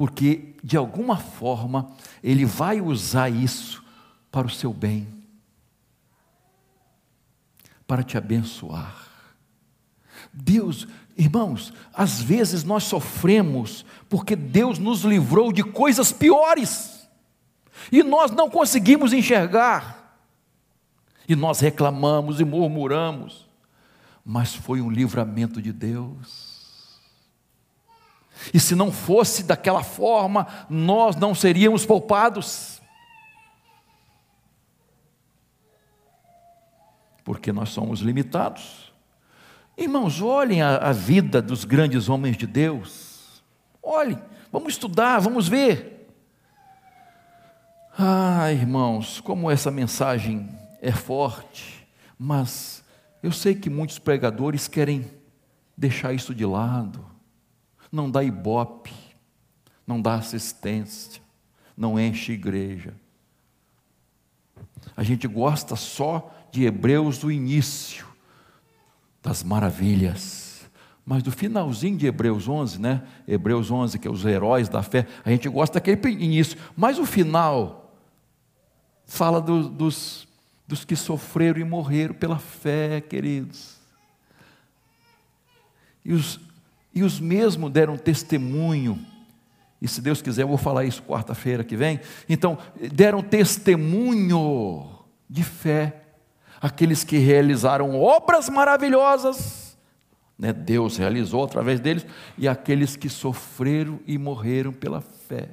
[0.00, 1.90] porque de alguma forma
[2.22, 3.84] ele vai usar isso
[4.32, 5.06] para o seu bem,
[7.86, 8.96] para te abençoar.
[10.32, 17.06] Deus, irmãos, às vezes nós sofremos porque Deus nos livrou de coisas piores
[17.92, 20.18] e nós não conseguimos enxergar,
[21.28, 23.46] e nós reclamamos e murmuramos,
[24.24, 26.49] mas foi um livramento de Deus.
[28.52, 32.80] E se não fosse daquela forma, nós não seríamos poupados.
[37.24, 38.92] Porque nós somos limitados.
[39.76, 43.42] Irmãos, olhem a, a vida dos grandes homens de Deus.
[43.82, 44.18] Olhem,
[44.50, 46.08] vamos estudar, vamos ver.
[47.98, 50.48] Ah, irmãos, como essa mensagem
[50.80, 51.86] é forte,
[52.18, 52.82] mas
[53.22, 55.10] eu sei que muitos pregadores querem
[55.76, 57.09] deixar isso de lado
[57.90, 58.92] não dá ibope,
[59.86, 61.20] não dá assistência,
[61.76, 62.94] não enche igreja.
[64.96, 68.06] A gente gosta só de Hebreus do início,
[69.22, 70.68] das maravilhas.
[71.04, 73.02] Mas do finalzinho de Hebreus 11, né?
[73.26, 76.58] Hebreus 11, que é os heróis da fé, a gente gosta daquele início.
[76.76, 77.96] Mas o final
[79.06, 80.28] fala do, dos,
[80.68, 83.76] dos que sofreram e morreram pela fé, queridos.
[86.04, 86.38] E os,
[86.94, 88.98] E os mesmos deram testemunho.
[89.80, 92.00] E se Deus quiser, eu vou falar isso quarta-feira que vem.
[92.28, 92.58] Então,
[92.92, 94.88] deram testemunho
[95.28, 96.02] de fé.
[96.60, 99.78] Aqueles que realizaram obras maravilhosas,
[100.38, 100.52] né?
[100.52, 102.04] Deus realizou através deles,
[102.36, 105.50] e aqueles que sofreram e morreram pela fé,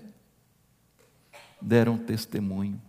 [1.61, 2.81] deram testemunho.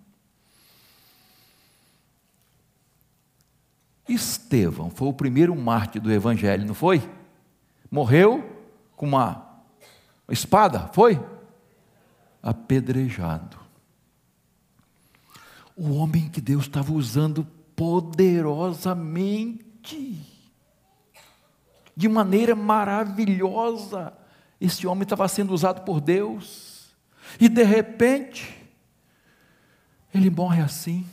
[4.09, 7.03] Estevão foi o primeiro mártir do Evangelho, não foi?
[7.91, 8.65] Morreu
[8.97, 9.63] com uma
[10.29, 11.19] espada, foi?
[12.43, 13.57] Apedrejado.
[15.77, 20.21] O homem que Deus estava usando poderosamente,
[21.97, 24.13] de maneira maravilhosa.
[24.61, 26.93] Esse homem estava sendo usado por Deus,
[27.41, 28.69] e de repente,
[30.13, 31.07] ele morre assim.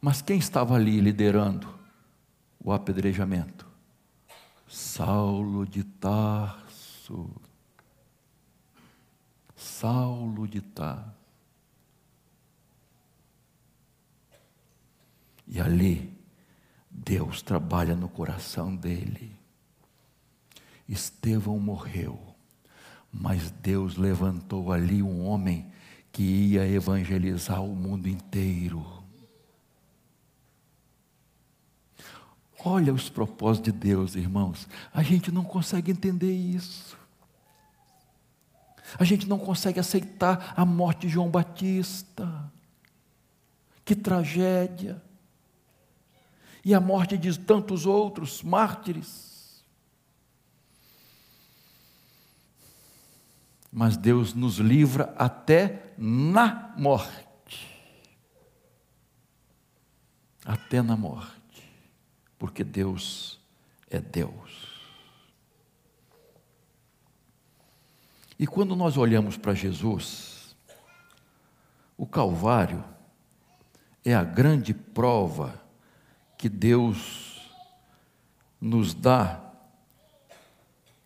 [0.00, 1.77] Mas quem estava ali liderando
[2.68, 3.66] o apedrejamento?
[4.68, 7.30] Saulo de Tarso.
[9.56, 11.16] Saulo de Tarso.
[15.46, 16.12] E ali,
[16.90, 19.34] Deus trabalha no coração dele.
[20.86, 22.20] Estevão morreu,
[23.10, 25.72] mas Deus levantou ali um homem
[26.12, 28.97] que ia evangelizar o mundo inteiro.
[32.64, 34.66] Olha os propósitos de Deus, irmãos.
[34.92, 36.98] A gente não consegue entender isso.
[38.98, 42.50] A gente não consegue aceitar a morte de João Batista.
[43.84, 45.00] Que tragédia.
[46.64, 49.62] E a morte de tantos outros mártires.
[53.70, 57.68] Mas Deus nos livra até na morte.
[60.44, 61.37] Até na morte
[62.38, 63.40] porque Deus
[63.90, 64.78] é Deus.
[68.38, 70.56] E quando nós olhamos para Jesus,
[71.96, 72.84] o Calvário
[74.04, 75.60] é a grande prova
[76.36, 77.50] que Deus
[78.60, 79.44] nos dá,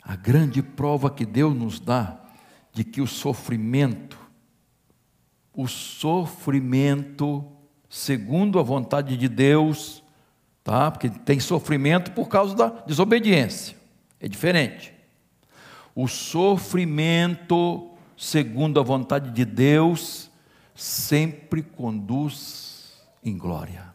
[0.03, 2.21] a grande prova que Deus nos dá
[2.73, 4.19] de que o sofrimento,
[5.55, 7.51] o sofrimento,
[7.89, 10.02] segundo a vontade de Deus,
[10.63, 10.91] tá?
[10.91, 13.77] Porque tem sofrimento por causa da desobediência.
[14.21, 14.95] É diferente.
[15.95, 20.31] O sofrimento, segundo a vontade de Deus,
[20.75, 23.93] sempre conduz em glória.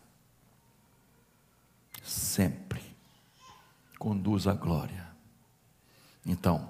[2.04, 2.82] Sempre
[3.98, 5.08] conduz à glória.
[6.26, 6.70] Então,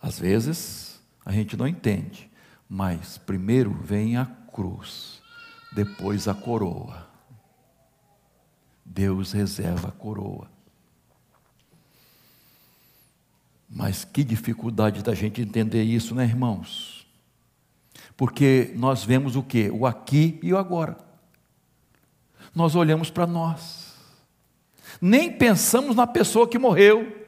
[0.00, 2.30] às vezes a gente não entende,
[2.68, 5.20] mas primeiro vem a cruz,
[5.72, 7.06] depois a coroa.
[8.86, 10.48] Deus reserva a coroa.
[13.68, 17.06] Mas que dificuldade da gente entender isso, né, irmãos?
[18.16, 19.68] Porque nós vemos o que?
[19.70, 20.96] O aqui e o agora.
[22.54, 23.94] Nós olhamos para nós.
[25.00, 27.26] Nem pensamos na pessoa que morreu,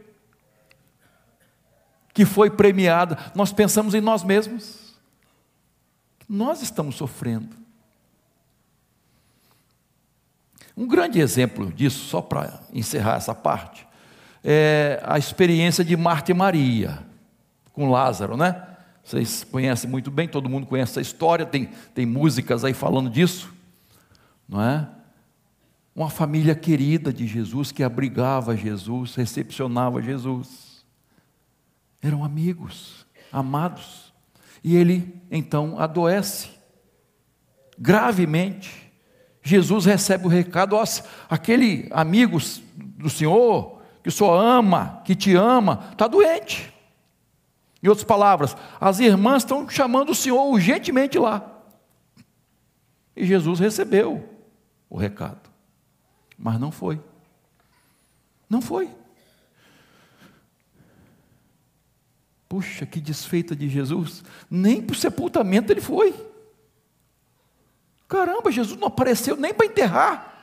[2.14, 3.18] que foi premiada.
[3.34, 4.96] Nós pensamos em nós mesmos.
[6.26, 7.67] Nós estamos sofrendo.
[10.78, 13.84] Um grande exemplo disso, só para encerrar essa parte,
[14.44, 17.04] é a experiência de Marta e Maria
[17.72, 18.64] com Lázaro, né?
[19.02, 23.52] Vocês conhecem muito bem, todo mundo conhece essa história, tem, tem músicas aí falando disso,
[24.48, 24.88] não é?
[25.96, 30.86] Uma família querida de Jesus que abrigava Jesus, recepcionava Jesus.
[32.00, 34.14] Eram amigos, amados.
[34.62, 36.50] E ele então adoece
[37.76, 38.87] gravemente.
[39.48, 40.84] Jesus recebe o recado, ó,
[41.30, 42.38] aquele amigo
[42.76, 46.72] do Senhor, que Senhor ama, que te ama, está doente.
[47.82, 51.62] Em outras palavras, as irmãs estão chamando o Senhor urgentemente lá.
[53.16, 54.28] E Jesus recebeu
[54.90, 55.48] o recado,
[56.36, 57.00] mas não foi.
[58.50, 58.90] Não foi.
[62.48, 66.14] Puxa, que desfeita de Jesus, nem para o sepultamento ele foi.
[68.08, 70.34] Caramba, Jesus não apareceu nem para enterrar.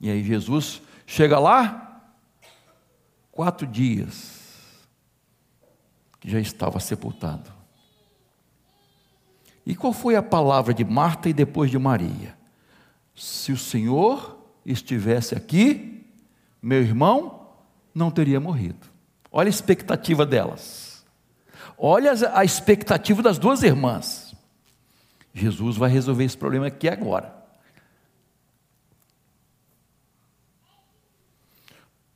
[0.00, 2.04] E aí Jesus chega lá,
[3.32, 4.38] quatro dias,
[6.20, 7.50] que já estava sepultado.
[9.64, 12.36] E qual foi a palavra de Marta e depois de Maria?
[13.14, 16.06] Se o Senhor estivesse aqui,
[16.62, 17.48] meu irmão
[17.94, 18.86] não teria morrido.
[19.32, 20.87] Olha a expectativa delas.
[21.76, 24.34] Olha a expectativa das duas irmãs.
[25.34, 27.36] Jesus vai resolver esse problema aqui agora.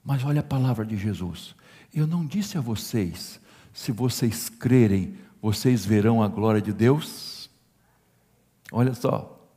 [0.04, 1.54] Mas olha a palavra de Jesus.
[1.94, 3.40] Eu não disse a vocês,
[3.72, 7.50] se vocês crerem, vocês verão a glória de Deus?
[8.72, 9.48] Olha só.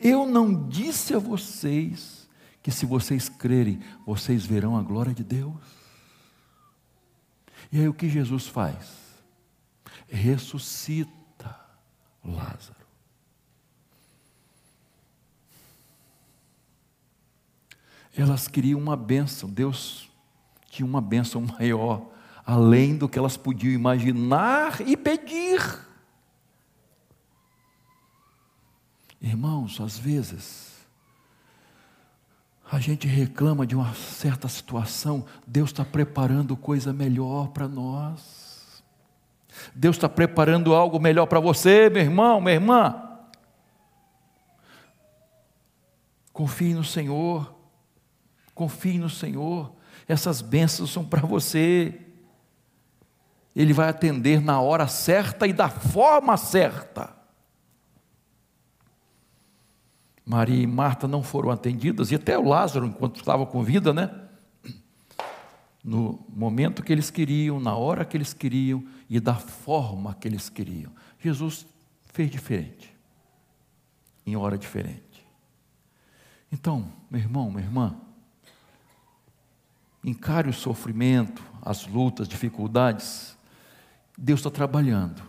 [0.00, 2.28] Eu não disse a vocês
[2.62, 5.54] que se vocês crerem, vocês verão a glória de Deus.
[7.72, 9.07] E aí o que Jesus faz?
[10.08, 11.58] Ressuscita
[12.24, 12.78] Lázaro.
[18.16, 20.08] Elas queriam uma bênção, Deus
[20.70, 22.10] tinha uma bênção maior,
[22.44, 25.60] além do que elas podiam imaginar e pedir.
[29.20, 30.78] Irmãos, às vezes,
[32.70, 38.47] a gente reclama de uma certa situação, Deus está preparando coisa melhor para nós.
[39.74, 43.02] Deus está preparando algo melhor para você, meu irmão, minha irmã.
[46.32, 47.54] Confie no Senhor.
[48.54, 49.72] Confie no Senhor.
[50.06, 52.00] Essas bênçãos são para você.
[53.54, 57.16] Ele vai atender na hora certa e da forma certa.
[60.24, 64.27] Maria e Marta não foram atendidas, e até o Lázaro, enquanto estava com vida, né?
[65.88, 70.50] No momento que eles queriam, na hora que eles queriam e da forma que eles
[70.50, 70.92] queriam.
[71.18, 71.66] Jesus
[72.04, 72.94] fez diferente,
[74.26, 75.26] em hora diferente.
[76.52, 77.96] Então, meu irmão, minha irmã,
[80.04, 83.34] encare o sofrimento, as lutas, dificuldades.
[84.14, 85.22] Deus está trabalhando.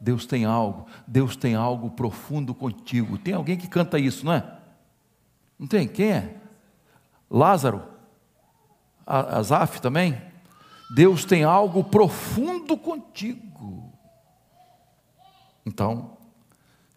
[0.00, 3.16] Deus tem algo, Deus tem algo profundo contigo.
[3.16, 4.58] Tem alguém que canta isso, não é?
[5.56, 5.86] Não tem?
[5.86, 6.36] Quem é?
[7.30, 7.93] Lázaro?
[9.06, 10.20] Azaf também?
[10.94, 13.92] Deus tem algo profundo contigo.
[15.66, 16.16] Então,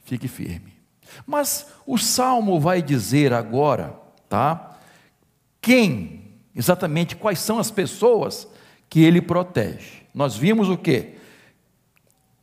[0.06, 0.74] fique firme.
[1.26, 4.78] Mas o salmo vai dizer agora, tá?
[5.62, 8.48] Quem, exatamente quais são as pessoas
[8.90, 10.04] que ele protege.
[10.14, 11.18] Nós vimos o que?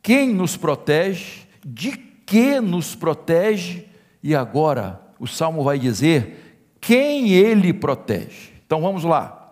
[0.05, 3.87] quem nos protege, de que nos protege,
[4.21, 8.51] e agora o salmo vai dizer quem ele protege.
[8.63, 9.44] Então vamos lá.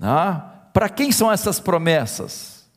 [0.00, 2.68] Ah, Para quem são essas promessas?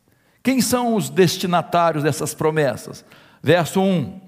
[0.44, 3.04] Quem são os destinatários dessas promessas?
[3.42, 4.22] Verso 1: o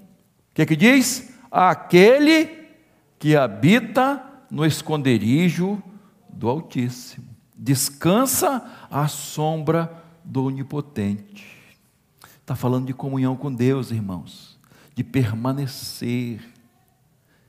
[0.52, 1.32] que, que diz?
[1.50, 2.68] Aquele
[3.18, 5.82] que habita no esconderijo
[6.28, 9.92] do Altíssimo, descansa à sombra
[10.24, 11.46] do Onipotente.
[12.40, 14.58] Está falando de comunhão com Deus, irmãos,
[14.94, 16.40] de permanecer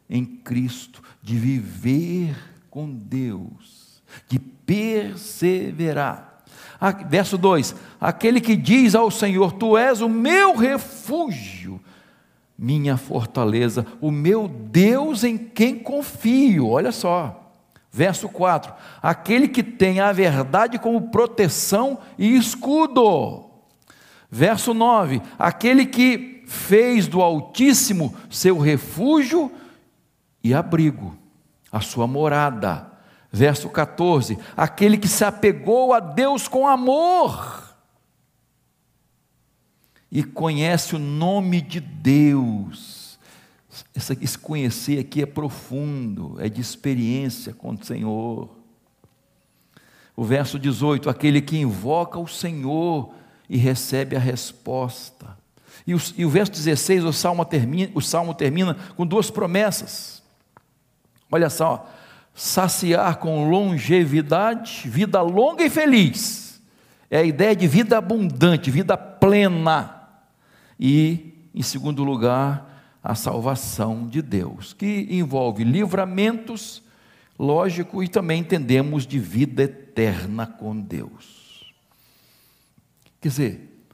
[0.10, 2.38] em Cristo, de viver
[2.70, 3.81] com Deus,
[4.28, 6.44] de perseverar.
[7.10, 11.80] Verso 2: Aquele que diz ao Senhor: Tu és o meu refúgio,
[12.58, 16.70] minha fortaleza, o meu Deus em quem confio.
[16.70, 17.54] Olha só.
[17.92, 23.52] Verso 4: Aquele que tem a verdade como proteção e escudo.
[24.32, 29.52] Verso 9: aquele que fez do Altíssimo seu refúgio
[30.42, 31.14] e abrigo,
[31.70, 32.90] a sua morada.
[33.32, 37.76] Verso 14: aquele que se apegou a Deus com amor
[40.12, 43.18] e conhece o nome de Deus.
[43.96, 48.50] Esse conhecer aqui é profundo, é de experiência com o Senhor.
[50.14, 53.14] O verso 18: aquele que invoca o Senhor
[53.50, 55.38] e recebe a resposta.
[55.88, 60.22] E o, e o verso 16, o salmo, termina, o salmo termina com duas promessas.
[61.32, 61.90] Olha só,
[62.34, 66.62] saciar com longevidade, vida longa e feliz.
[67.10, 70.08] É a ideia de vida abundante, vida plena.
[70.80, 76.82] E, em segundo lugar, a salvação de Deus, que envolve livramentos,
[77.38, 81.74] lógico, e também entendemos de vida eterna com Deus.
[83.20, 83.86] Quer dizer,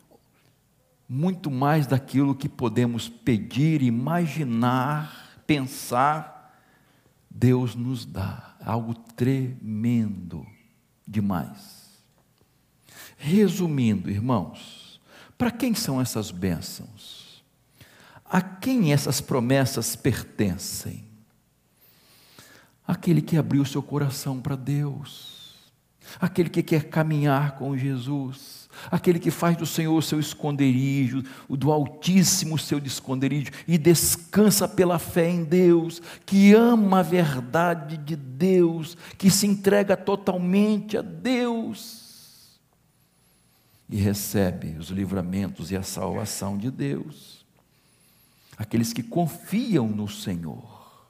[1.09, 6.36] muito mais daquilo que podemos pedir, imaginar, pensar,
[7.37, 8.55] Deus nos dá.
[8.59, 10.45] Algo tremendo
[11.07, 11.87] demais.
[13.15, 14.99] Resumindo, irmãos,
[15.37, 17.43] para quem são essas bênçãos?
[18.25, 21.05] A quem essas promessas pertencem?
[22.85, 25.55] Aquele que abriu seu coração para Deus,
[26.19, 28.56] aquele que quer caminhar com Jesus,
[28.91, 33.77] aquele que faz do Senhor o seu esconderijo, o do Altíssimo o seu esconderijo, e
[33.77, 40.97] descansa pela fé em Deus, que ama a verdade de Deus, que se entrega totalmente
[40.97, 42.59] a Deus,
[43.89, 47.45] e recebe os livramentos e a salvação de Deus.
[48.57, 51.07] Aqueles que confiam no Senhor,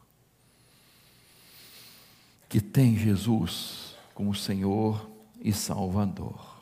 [2.49, 5.09] que tem Jesus como Senhor
[5.41, 6.56] e Salvador,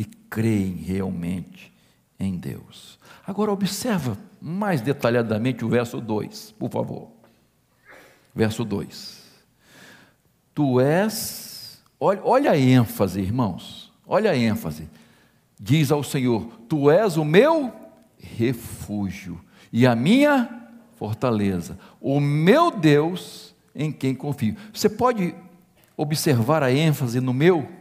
[0.00, 1.70] que creem realmente
[2.18, 2.98] em Deus.
[3.26, 7.08] Agora observa mais detalhadamente o verso 2, por favor.
[8.34, 9.20] Verso 2.
[10.54, 14.88] Tu és, olha, olha a ênfase, irmãos, olha a ênfase.
[15.58, 17.70] Diz ao Senhor: Tu és o meu
[18.18, 19.38] refúgio
[19.70, 24.56] e a minha fortaleza, o meu Deus em quem confio.
[24.72, 25.34] Você pode
[25.94, 27.79] observar a ênfase no meu?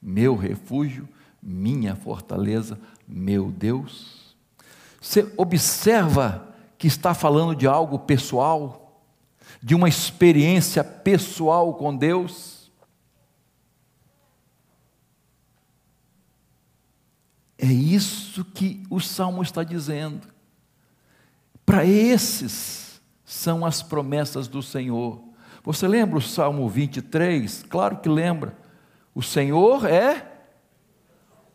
[0.00, 1.08] Meu refúgio,
[1.42, 4.36] minha fortaleza, meu Deus.
[5.00, 9.02] Você observa que está falando de algo pessoal,
[9.62, 12.70] de uma experiência pessoal com Deus.
[17.58, 20.28] É isso que o salmo está dizendo.
[21.66, 25.22] Para esses são as promessas do Senhor.
[25.62, 27.64] Você lembra o Salmo 23?
[27.68, 28.56] Claro que lembra.
[29.14, 30.30] O Senhor é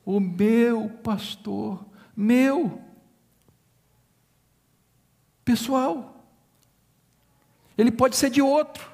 [0.05, 1.85] o meu pastor,
[2.15, 2.81] meu,
[5.43, 6.23] pessoal.
[7.77, 8.89] Ele pode ser de outro,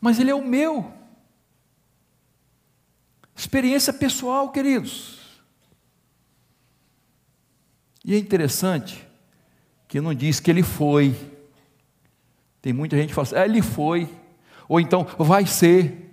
[0.00, 0.92] mas ele é o meu.
[3.34, 5.18] Experiência pessoal, queridos.
[8.04, 9.06] E é interessante
[9.86, 11.14] que não diz que ele foi.
[12.60, 14.08] Tem muita gente que fala assim, ah, ele foi.
[14.68, 16.07] Ou então, vai ser.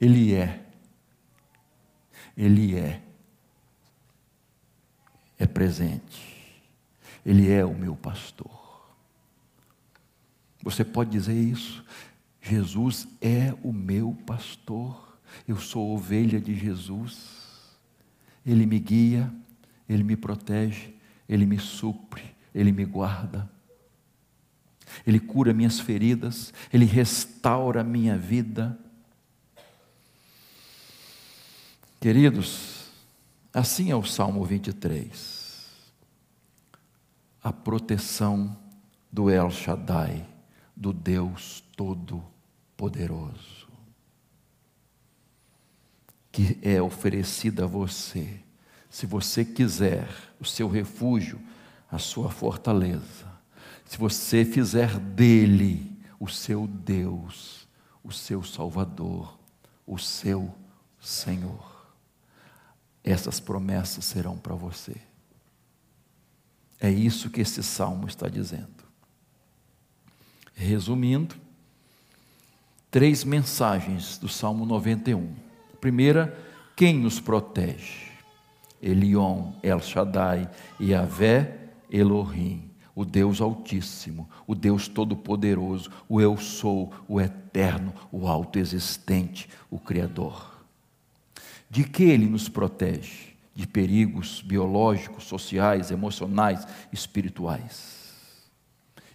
[0.00, 0.64] Ele é.
[2.36, 3.02] Ele é.
[5.38, 6.62] É presente.
[7.24, 8.56] Ele é o meu pastor.
[10.62, 11.84] Você pode dizer isso?
[12.40, 15.18] Jesus é o meu pastor.
[15.46, 17.76] Eu sou ovelha de Jesus.
[18.44, 19.32] Ele me guia,
[19.88, 20.94] ele me protege,
[21.28, 22.22] ele me supre,
[22.54, 23.50] ele me guarda.
[25.06, 28.78] Ele cura minhas feridas, Ele restaura minha vida.
[32.06, 32.86] Queridos,
[33.52, 35.66] assim é o Salmo 23.
[37.42, 38.56] A proteção
[39.10, 40.24] do El Shaddai,
[40.76, 43.66] do Deus Todo-Poderoso,
[46.30, 48.38] que é oferecida a você,
[48.88, 51.40] se você quiser o seu refúgio,
[51.90, 53.26] a sua fortaleza.
[53.84, 55.90] Se você fizer dele
[56.20, 57.66] o seu Deus,
[58.04, 59.36] o seu Salvador,
[59.84, 60.54] o seu
[61.00, 61.75] Senhor,
[63.06, 64.96] essas promessas serão para você.
[66.80, 68.84] É isso que esse salmo está dizendo.
[70.54, 71.34] Resumindo,
[72.90, 75.34] três mensagens do Salmo 91.
[75.80, 76.36] Primeira,
[76.74, 78.06] quem nos protege?
[78.82, 80.50] Elion, El Shaddai,
[80.80, 89.50] Yahvé, Elohim o Deus Altíssimo, o Deus Todo-Poderoso, o Eu Sou, o Eterno, o Autoexistente,
[89.70, 90.55] o Criador.
[91.68, 93.34] De que Ele nos protege?
[93.54, 98.14] De perigos biológicos, sociais, emocionais, espirituais.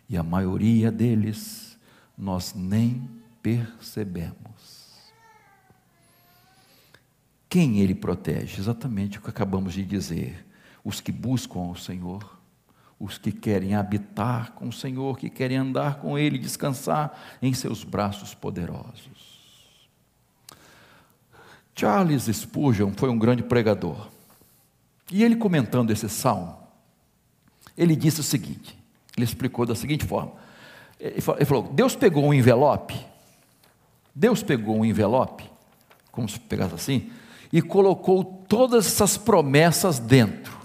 [0.09, 1.77] E a maioria deles
[2.17, 3.09] nós nem
[3.41, 4.91] percebemos.
[7.47, 8.59] Quem Ele protege?
[8.59, 10.45] Exatamente o que acabamos de dizer.
[10.83, 12.41] Os que buscam ao Senhor
[13.01, 17.83] os que querem habitar com o Senhor, que querem andar com Ele, descansar em seus
[17.83, 19.30] braços poderosos.
[21.81, 24.07] Charles Spurgeon foi um grande pregador.
[25.11, 26.55] E ele comentando esse salmo,
[27.75, 28.77] ele disse o seguinte:
[29.17, 30.33] ele explicou da seguinte forma:
[30.99, 32.95] ele falou, Deus pegou um envelope,
[34.13, 35.49] Deus pegou um envelope,
[36.11, 37.11] como se pegasse assim,
[37.51, 40.61] e colocou todas essas promessas dentro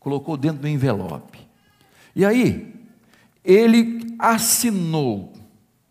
[0.00, 1.38] colocou dentro do envelope.
[2.16, 2.74] E aí,
[3.44, 5.32] ele assinou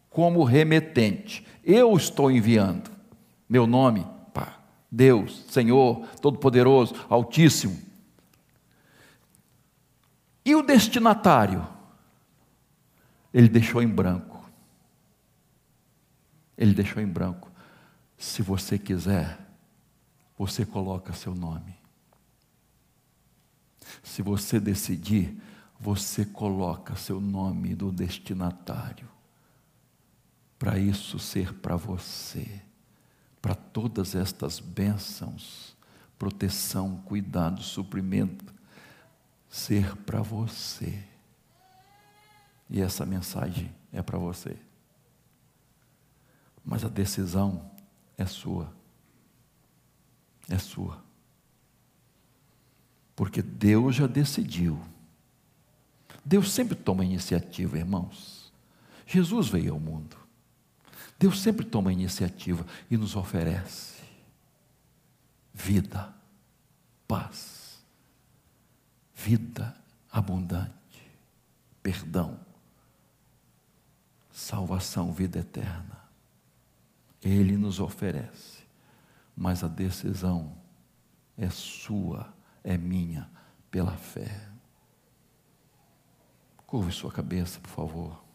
[0.10, 2.90] como remetente: Eu estou enviando.
[3.48, 4.04] Meu nome,
[4.34, 4.58] pá,
[4.92, 7.80] Deus, Senhor, Todo-Poderoso, Altíssimo.
[10.44, 11.68] E o destinatário?
[13.32, 14.44] Ele deixou em branco.
[16.58, 17.52] Ele deixou em branco.
[18.18, 19.38] Se você quiser,
[20.36, 21.76] você coloca seu nome.
[24.02, 25.40] Se você decidir,
[25.80, 29.08] você coloca seu nome do destinatário,
[30.60, 32.62] para isso ser para você,
[33.42, 35.76] para todas estas bênçãos,
[36.20, 38.54] proteção, cuidado, suprimento,
[39.50, 41.02] ser para você.
[42.70, 44.58] E essa mensagem é para você.
[46.64, 47.72] Mas a decisão
[48.18, 48.72] é sua.
[50.50, 51.02] É sua.
[53.16, 54.80] Porque Deus já decidiu.
[56.24, 58.52] Deus sempre toma iniciativa, irmãos.
[59.08, 60.19] Jesus veio ao mundo.
[61.20, 64.00] Deus sempre toma a iniciativa e nos oferece
[65.54, 66.14] vida,
[67.06, 67.84] paz,
[69.14, 69.76] vida
[70.10, 70.72] abundante,
[71.84, 72.40] perdão,
[74.32, 76.00] salvação, vida eterna.
[77.22, 78.64] Ele nos oferece,
[79.36, 80.56] mas a decisão
[81.38, 83.30] é sua, é minha,
[83.70, 84.48] pela fé.
[86.66, 88.29] Curve sua cabeça, por favor.